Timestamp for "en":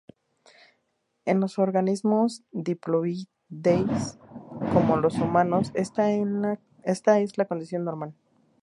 1.25-1.39